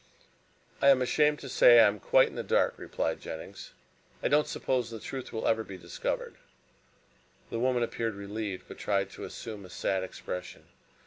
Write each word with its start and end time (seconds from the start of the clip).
"I 0.81 0.89
am 0.89 0.99
ashamed 0.99 1.37
to 1.41 1.47
say 1.47 1.77
I 1.79 1.87
am 1.87 1.99
quite 1.99 2.27
in 2.27 2.33
the 2.33 2.41
dark," 2.41 2.73
replied 2.77 3.21
Jennings. 3.21 3.71
"I 4.23 4.29
don't 4.29 4.47
suppose 4.47 4.89
the 4.89 4.99
truth 4.99 5.31
will 5.31 5.45
ever 5.47 5.63
be 5.63 5.77
discovered." 5.77 6.37
The 7.51 7.59
woman 7.59 7.83
appeared 7.83 8.15
relieved, 8.15 8.63
but 8.67 8.79
tried 8.79 9.11
to 9.11 9.25
assume 9.25 9.63
a 9.63 9.69
sad 9.69 10.01
expression. 10.03 10.63